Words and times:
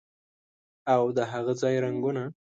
او 0.93 1.01
د 1.15 1.17
هاغه 1.31 1.53
ځای 1.61 1.75
رنګونه 1.85 2.23